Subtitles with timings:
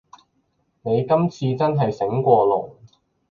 [0.81, 2.75] 你今次真係醒過龍